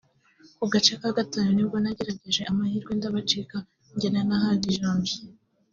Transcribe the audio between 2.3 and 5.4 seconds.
amahirwe ndabacika njyana na Hadi Janvier